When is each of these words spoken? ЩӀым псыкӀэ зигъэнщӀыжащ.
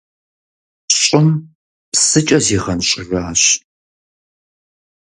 ЩӀым 0.99 1.29
псыкӀэ 1.91 2.39
зигъэнщӀыжащ. 2.45 3.43